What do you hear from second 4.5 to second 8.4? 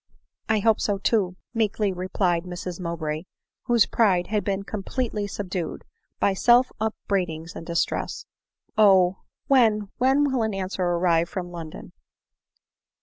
completely subdued by self upbraidings and distress;